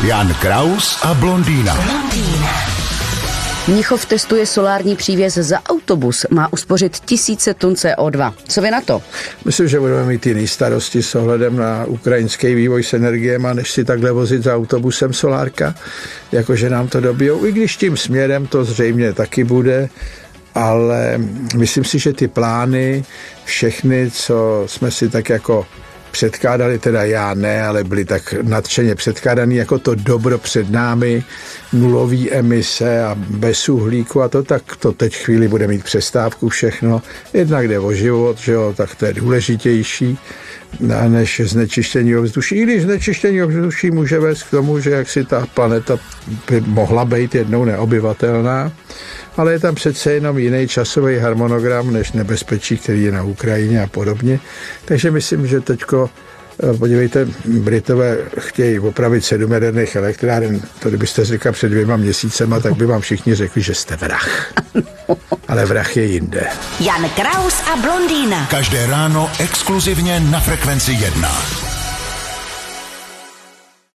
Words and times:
Jan 0.00 0.34
Kraus 0.40 0.96
a 1.02 1.14
blondýna. 1.14 1.76
Mnichov 3.68 4.06
testuje 4.06 4.46
solární 4.46 4.96
přívěs 4.96 5.34
za 5.34 5.60
autobus. 5.68 6.26
Má 6.30 6.52
uspořit 6.52 6.98
tisíce 6.98 7.54
tun 7.54 7.74
CO2. 7.74 8.32
Co 8.48 8.60
vy 8.62 8.70
na 8.70 8.80
to? 8.80 9.02
Myslím, 9.44 9.68
že 9.68 9.80
budeme 9.80 10.04
mít 10.04 10.26
jiný 10.26 10.48
starosti 10.48 11.02
s 11.02 11.14
ohledem 11.14 11.56
na 11.56 11.84
ukrajinský 11.84 12.54
vývoj 12.54 12.82
s 12.82 12.94
energiemi, 12.94 13.48
než 13.52 13.70
si 13.70 13.84
takhle 13.84 14.12
vozit 14.12 14.42
za 14.42 14.56
autobusem 14.56 15.12
solárka, 15.12 15.74
jakože 16.32 16.70
nám 16.70 16.88
to 16.88 17.00
dobijou. 17.00 17.46
I 17.46 17.52
když 17.52 17.76
tím 17.76 17.96
směrem 17.96 18.46
to 18.46 18.64
zřejmě 18.64 19.12
taky 19.12 19.44
bude, 19.44 19.88
ale 20.54 21.18
myslím 21.56 21.84
si, 21.84 21.98
že 21.98 22.12
ty 22.12 22.28
plány, 22.28 23.04
všechny, 23.44 24.10
co 24.10 24.64
jsme 24.66 24.90
si 24.90 25.08
tak 25.08 25.28
jako 25.28 25.66
předkládali, 26.10 26.78
teda 26.78 27.04
já 27.04 27.34
ne, 27.34 27.62
ale 27.62 27.84
byli 27.84 28.04
tak 28.04 28.34
nadšeně 28.42 28.94
předkládaný 28.94 29.56
jako 29.56 29.78
to 29.78 29.94
dobro 29.94 30.38
před 30.38 30.70
námi, 30.70 31.24
nulový 31.72 32.32
emise 32.32 33.04
a 33.04 33.14
bez 33.14 33.68
uhlíku 33.68 34.22
a 34.22 34.28
to, 34.28 34.42
tak 34.42 34.76
to 34.76 34.92
teď 34.92 35.16
chvíli 35.16 35.48
bude 35.48 35.66
mít 35.66 35.84
přestávku 35.84 36.48
všechno. 36.48 37.02
Jednak 37.32 37.68
jde 37.68 37.78
o 37.78 37.92
život, 37.92 38.38
že 38.38 38.52
jo, 38.52 38.74
tak 38.76 38.94
to 38.94 39.06
je 39.06 39.12
důležitější 39.12 40.18
než 41.08 41.40
znečištění 41.44 42.16
ovzduší. 42.16 42.56
I 42.56 42.62
když 42.62 42.82
znečištění 42.82 43.42
ovzduší 43.42 43.90
může 43.90 44.20
vést 44.20 44.42
k 44.42 44.50
tomu, 44.50 44.80
že 44.80 44.90
jak 44.90 45.08
si 45.08 45.24
ta 45.24 45.46
planeta 45.54 45.98
by 46.50 46.60
mohla 46.60 47.04
být 47.04 47.34
jednou 47.34 47.64
neobyvatelná, 47.64 48.72
ale 49.36 49.52
je 49.52 49.58
tam 49.58 49.74
přece 49.74 50.12
jenom 50.12 50.38
jiný 50.38 50.68
časový 50.68 51.18
harmonogram 51.18 51.92
než 51.92 52.12
nebezpečí, 52.12 52.78
který 52.78 53.02
je 53.02 53.12
na 53.12 53.22
Ukrajině 53.22 53.82
a 53.82 53.86
podobně. 53.86 54.40
Takže 54.84 55.10
myslím, 55.10 55.46
že 55.46 55.60
teďko 55.60 56.10
eh, 56.62 56.78
Podívejte, 56.78 57.28
Britové 57.44 58.18
chtějí 58.38 58.78
opravit 58.78 59.24
sedm 59.24 59.52
jaderných 59.52 59.96
elektráren. 59.96 60.60
To 60.78 60.88
kdybyste 60.88 61.24
řekla 61.24 61.52
před 61.52 61.68
dvěma 61.68 61.96
měsícema, 61.96 62.60
tak 62.60 62.74
by 62.74 62.86
vám 62.86 63.00
všichni 63.00 63.34
řekli, 63.34 63.62
že 63.62 63.74
jste 63.74 63.96
vrah. 63.96 64.52
Ale 65.48 65.66
vrah 65.66 65.96
je 65.96 66.04
jinde. 66.04 66.46
Jan 66.80 67.08
Kraus 67.08 67.62
a 67.72 67.76
blondýna. 67.76 68.46
Každé 68.50 68.86
ráno 68.86 69.30
exkluzivně 69.38 70.20
na 70.20 70.40
Frekvenci 70.40 70.92
1. 70.92 71.59